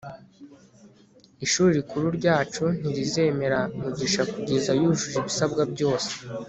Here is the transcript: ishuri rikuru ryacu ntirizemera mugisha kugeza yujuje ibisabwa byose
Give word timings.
ishuri 1.45 1.69
rikuru 1.79 2.07
ryacu 2.17 2.63
ntirizemera 2.79 3.59
mugisha 3.81 4.21
kugeza 4.33 4.69
yujuje 4.79 5.15
ibisabwa 5.21 5.61
byose 5.73 6.11